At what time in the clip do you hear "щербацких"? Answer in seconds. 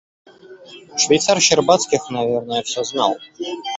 1.41-2.09